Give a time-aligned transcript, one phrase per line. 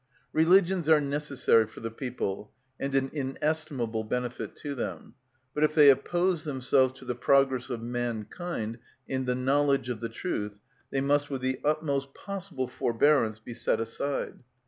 [0.33, 5.13] Religions are necessary for the people, and an inestimable benefit to them.
[5.53, 10.09] But if they oppose themselves to the progress of mankind in the knowledge of the
[10.09, 10.59] truth,
[10.89, 14.39] they must with the utmost possible forbearance be set aside.